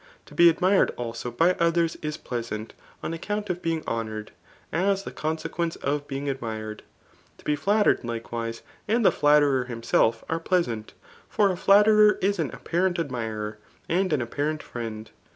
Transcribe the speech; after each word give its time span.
Td 0.25 0.35
be 0.35 0.49
admired 0.49 0.89
also 0.97 1.31
bf 1.31 1.55
others 1.59 1.95
is 1.97 2.17
pleasant, 2.17 2.73
on 3.03 3.13
account 3.13 3.51
of 3.51 3.61
being 3.61 3.83
honoured, 3.87 4.31
£as 4.73 5.03
th^ 5.03 5.11
eoniiequence 5.13 5.77
of 5.83 6.07
being 6.07 6.27
admired.] 6.27 6.81
To 7.37 7.45
be 7.45 7.55
ffatterefd, 7.55 8.01
Itk^i 8.01 8.23
nme, 8.23 8.61
and 8.87 9.05
the 9.05 9.11
flatterer 9.11 9.65
himself 9.65 10.23
are 10.27 10.39
pleasant 10.39 10.93
f 10.97 11.07
for 11.29 11.51
a 11.51 11.55
flatterei^ 11.55 12.17
h 12.19 12.39
m 12.39 12.49
apparent 12.51 12.97
admira'> 12.97 13.57
and 13.87 14.11
an 14.11 14.23
apparent 14.23 14.63
friend. 14.63 15.11